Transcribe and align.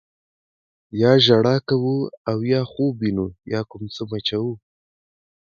یا 1.01 1.11
ژړا 1.25 1.55
کوو 1.67 1.97
او 2.29 2.37
یا 2.51 2.61
خوب 2.71 2.93
وینو 3.01 3.27
یا 3.53 3.61
کوم 3.71 3.83
څه 3.95 4.03
مچوو. 4.09 4.53